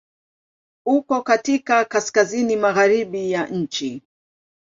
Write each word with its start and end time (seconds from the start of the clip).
Uko 0.85 1.21
katika 1.21 1.85
kaskazini-magharibi 1.85 3.31
ya 3.31 3.47
nchi. 3.47 4.01